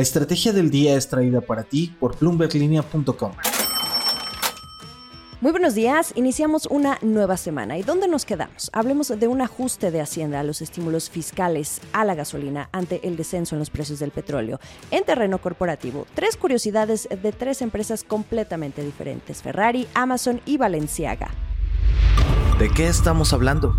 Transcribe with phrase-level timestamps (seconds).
[0.00, 3.32] La estrategia del día es traída para ti por bloomberglinea.com.
[5.42, 7.76] Muy buenos días, iniciamos una nueva semana.
[7.76, 8.70] ¿Y dónde nos quedamos?
[8.72, 13.18] Hablemos de un ajuste de Hacienda a los estímulos fiscales a la gasolina ante el
[13.18, 14.58] descenso en los precios del petróleo.
[14.90, 21.28] En terreno corporativo, tres curiosidades de tres empresas completamente diferentes, Ferrari, Amazon y Valenciaga.
[22.58, 23.74] ¿De qué estamos hablando?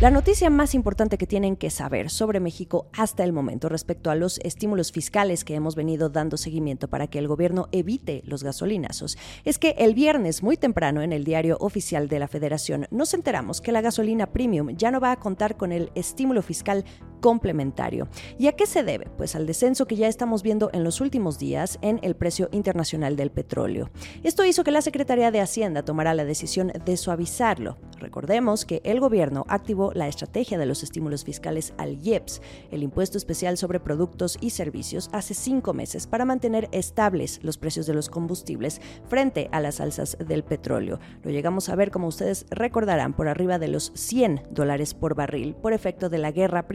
[0.00, 4.14] La noticia más importante que tienen que saber sobre México hasta el momento respecto a
[4.14, 9.18] los estímulos fiscales que hemos venido dando seguimiento para que el gobierno evite los gasolinazos
[9.44, 13.60] es que el viernes muy temprano en el diario oficial de la Federación nos enteramos
[13.60, 16.84] que la gasolina premium ya no va a contar con el estímulo fiscal
[17.20, 18.08] complementario.
[18.38, 19.08] ¿Y a qué se debe?
[19.16, 23.16] Pues al descenso que ya estamos viendo en los últimos días en el precio internacional
[23.16, 23.90] del petróleo.
[24.22, 27.76] Esto hizo que la Secretaría de Hacienda tomara la decisión de suavizarlo.
[27.98, 33.18] Recordemos que el gobierno activó la estrategia de los estímulos fiscales al IEPS, el impuesto
[33.18, 38.08] especial sobre productos y servicios, hace cinco meses para mantener estables los precios de los
[38.08, 41.00] combustibles frente a las alzas del petróleo.
[41.22, 45.54] Lo llegamos a ver, como ustedes recordarán, por arriba de los 100 dólares por barril
[45.54, 46.66] por efecto de la guerra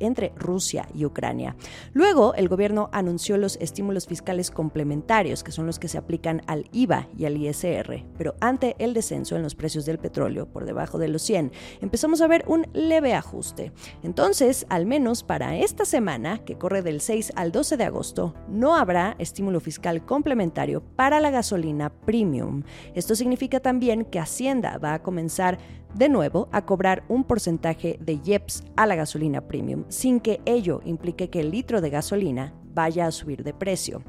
[0.00, 1.56] entre Rusia y Ucrania.
[1.92, 6.64] Luego, el gobierno anunció los estímulos fiscales complementarios, que son los que se aplican al
[6.72, 10.98] IVA y al ISR, pero ante el descenso en los precios del petróleo por debajo
[10.98, 13.72] de los 100, empezamos a ver un leve ajuste.
[14.02, 18.76] Entonces, al menos para esta semana, que corre del 6 al 12 de agosto, no
[18.76, 22.62] habrá estímulo fiscal complementario para la gasolina premium.
[22.94, 25.58] Esto significa también que Hacienda va a comenzar
[25.96, 30.82] de nuevo a cobrar un porcentaje de IEPS a la gasolina premium, sin que ello
[30.84, 34.02] implique que el litro de gasolina vaya a subir de precio.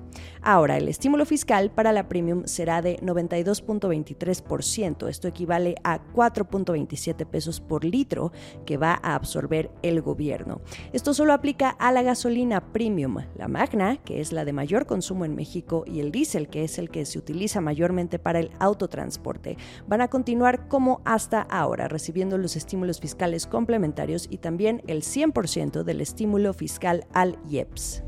[0.43, 5.07] Ahora, el estímulo fiscal para la premium será de 92.23%.
[5.07, 8.31] Esto equivale a 4.27 pesos por litro
[8.65, 10.61] que va a absorber el gobierno.
[10.93, 15.25] Esto solo aplica a la gasolina premium, la magna, que es la de mayor consumo
[15.25, 19.55] en México, y el diésel, que es el que se utiliza mayormente para el autotransporte.
[19.87, 25.83] Van a continuar como hasta ahora, recibiendo los estímulos fiscales complementarios y también el 100%
[25.83, 28.03] del estímulo fiscal al IEPS.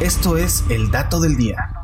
[0.00, 1.77] Esto es el dato del día.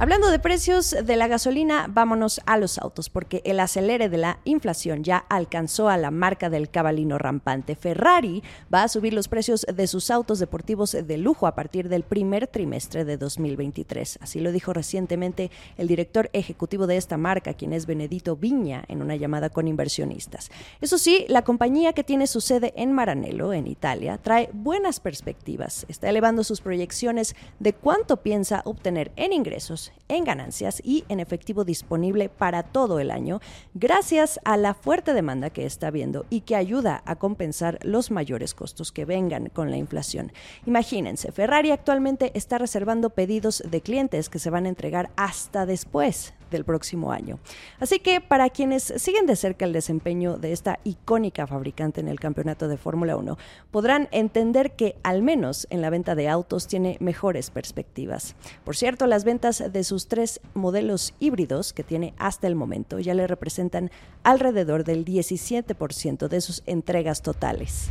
[0.00, 4.38] Hablando de precios de la gasolina, vámonos a los autos, porque el acelere de la
[4.44, 7.76] inflación ya alcanzó a la marca del cabalino rampante.
[7.76, 12.02] Ferrari va a subir los precios de sus autos deportivos de lujo a partir del
[12.02, 14.20] primer trimestre de 2023.
[14.22, 19.02] Así lo dijo recientemente el director ejecutivo de esta marca, quien es Benedito Viña, en
[19.02, 20.50] una llamada con inversionistas.
[20.80, 25.84] Eso sí, la compañía que tiene su sede en Maranello, en Italia, trae buenas perspectivas.
[25.90, 31.64] Está elevando sus proyecciones de cuánto piensa obtener en ingresos en ganancias y en efectivo
[31.64, 33.40] disponible para todo el año,
[33.74, 38.54] gracias a la fuerte demanda que está habiendo y que ayuda a compensar los mayores
[38.54, 40.32] costos que vengan con la inflación.
[40.66, 46.34] Imagínense, Ferrari actualmente está reservando pedidos de clientes que se van a entregar hasta después
[46.50, 47.38] del próximo año.
[47.78, 52.20] Así que para quienes siguen de cerca el desempeño de esta icónica fabricante en el
[52.20, 53.38] campeonato de Fórmula 1,
[53.70, 58.34] podrán entender que al menos en la venta de autos tiene mejores perspectivas.
[58.64, 63.14] Por cierto, las ventas de sus tres modelos híbridos que tiene hasta el momento ya
[63.14, 63.90] le representan
[64.22, 67.88] alrededor del 17% de sus entregas totales.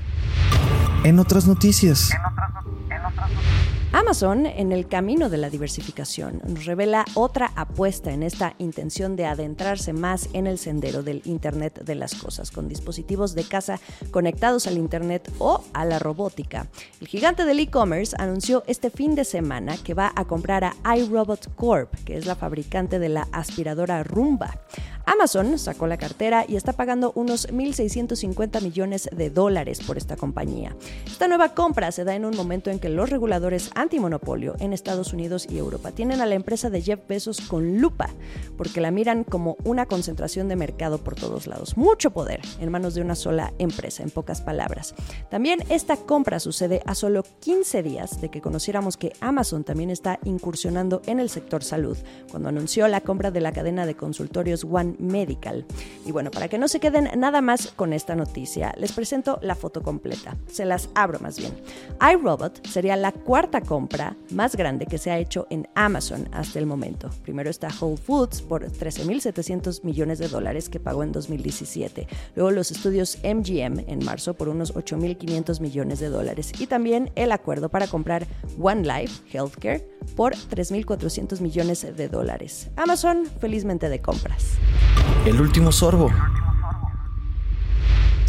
[1.03, 2.09] En otras noticias.
[3.91, 9.25] Amazon, en el camino de la diversificación, nos revela otra apuesta en esta intención de
[9.25, 13.79] adentrarse más en el sendero del Internet de las Cosas, con dispositivos de casa
[14.11, 16.67] conectados al Internet o a la robótica.
[17.01, 21.55] El gigante del e-commerce anunció este fin de semana que va a comprar a iRobot
[21.55, 24.61] Corp, que es la fabricante de la aspiradora Roomba.
[25.12, 30.75] Amazon sacó la cartera y está pagando unos 1.650 millones de dólares por esta compañía.
[31.08, 35.12] Esta nueva compra se da en un momento en que los reguladores antimonopolio en Estados
[35.12, 38.12] Unidos y Europa tienen a la empresa de Jeff Bezos con lupa,
[38.56, 41.76] porque la miran como una concentración de mercado por todos lados.
[41.76, 44.94] Mucho poder en manos de una sola empresa, en pocas palabras.
[45.31, 50.20] También esta compra sucede a solo 15 días de que conociéramos que Amazon también está
[50.23, 51.97] incursionando en el sector salud,
[52.29, 55.66] cuando anunció la compra de la cadena de consultorios One Medical.
[56.05, 59.55] Y bueno, para que no se queden nada más con esta noticia, les presento la
[59.55, 60.37] foto completa.
[60.47, 61.53] Se las abro más bien.
[62.01, 66.66] iRobot sería la cuarta compra más grande que se ha hecho en Amazon hasta el
[66.66, 67.09] momento.
[67.23, 72.07] Primero está Whole Foods por 13.700 millones de dólares que pagó en 2017.
[72.35, 76.52] Luego los estudios MGM en marzo por unos 8.500 millones de dólares.
[76.59, 78.28] Y también el acuerdo para comprar
[78.59, 82.69] One Life Healthcare por 3.400 millones de dólares.
[82.75, 84.57] Amazon felizmente de compras.
[85.26, 86.12] El último sorbo.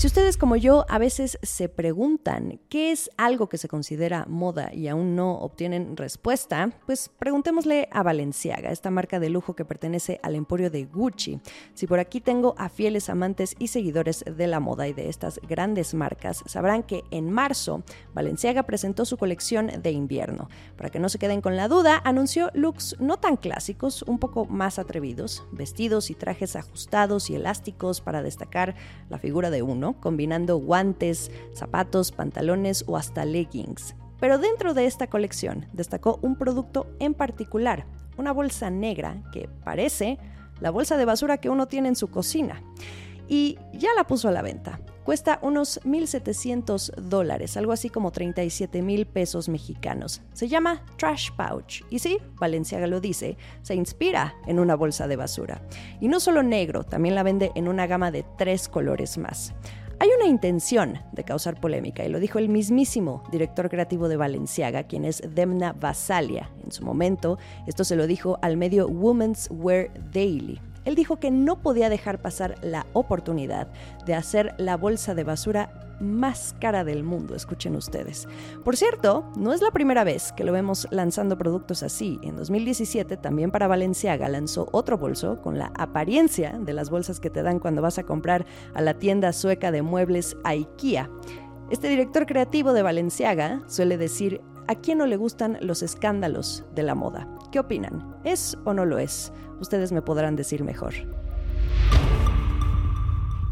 [0.00, 4.72] Si ustedes como yo a veces se preguntan qué es algo que se considera moda
[4.72, 10.18] y aún no obtienen respuesta, pues preguntémosle a Valenciaga, esta marca de lujo que pertenece
[10.22, 11.42] al emporio de Gucci.
[11.74, 15.38] Si por aquí tengo a fieles amantes y seguidores de la moda y de estas
[15.46, 17.82] grandes marcas, sabrán que en marzo
[18.14, 20.48] Valenciaga presentó su colección de invierno.
[20.78, 24.46] Para que no se queden con la duda, anunció looks no tan clásicos, un poco
[24.46, 28.74] más atrevidos, vestidos y trajes ajustados y elásticos para destacar
[29.10, 33.94] la figura de uno combinando guantes, zapatos, pantalones o hasta leggings.
[34.20, 40.18] Pero dentro de esta colección destacó un producto en particular, una bolsa negra que parece
[40.60, 42.62] la bolsa de basura que uno tiene en su cocina.
[43.28, 44.80] Y ya la puso a la venta.
[45.10, 50.22] Cuesta unos 1.700 dólares, algo así como 37 mil pesos mexicanos.
[50.34, 51.82] Se llama Trash Pouch.
[51.90, 55.62] Y sí, Valenciaga lo dice, se inspira en una bolsa de basura.
[56.00, 59.52] Y no solo negro, también la vende en una gama de tres colores más.
[59.98, 64.84] Hay una intención de causar polémica y lo dijo el mismísimo director creativo de Valenciaga,
[64.84, 66.52] quien es Demna Vasalia.
[66.62, 67.36] En su momento,
[67.66, 70.60] esto se lo dijo al medio Women's Wear Daily.
[70.90, 73.68] Él dijo que no podía dejar pasar la oportunidad
[74.06, 75.70] de hacer la bolsa de basura
[76.00, 78.26] más cara del mundo, escuchen ustedes.
[78.64, 82.18] Por cierto, no es la primera vez que lo vemos lanzando productos así.
[82.24, 87.30] En 2017 también para Valenciaga lanzó otro bolso con la apariencia de las bolsas que
[87.30, 88.44] te dan cuando vas a comprar
[88.74, 91.08] a la tienda sueca de muebles IKEA.
[91.70, 94.40] Este director creativo de Valenciaga suele decir,
[94.70, 97.26] ¿a quién no le gustan los escándalos de la moda?
[97.50, 98.14] ¿Qué opinan?
[98.22, 99.32] ¿Es o no lo es?
[99.60, 100.94] Ustedes me podrán decir mejor.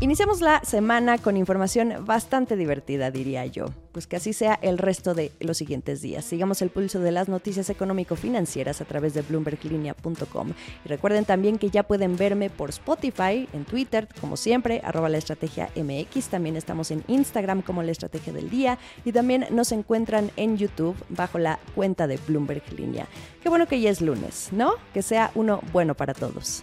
[0.00, 3.66] Iniciamos la semana con información bastante divertida, diría yo.
[3.90, 6.24] Pues que así sea el resto de los siguientes días.
[6.24, 10.52] Sigamos el pulso de las noticias económico-financieras a través de bloomberglinea.com.
[10.84, 15.18] Y recuerden también que ya pueden verme por Spotify, en Twitter, como siempre, arroba la
[15.18, 16.28] estrategia MX.
[16.28, 18.78] También estamos en Instagram como la estrategia del día.
[19.04, 23.08] Y también nos encuentran en YouTube bajo la cuenta de Bloomberg Línea.
[23.42, 24.74] Qué bueno que ya es lunes, ¿no?
[24.94, 26.62] Que sea uno bueno para todos.